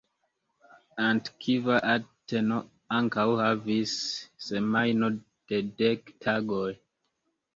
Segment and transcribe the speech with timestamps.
[1.07, 2.57] Antikva Ateno
[3.01, 3.93] ankaŭ havis
[4.47, 5.19] semajnon
[5.51, 6.67] de dek tagoj.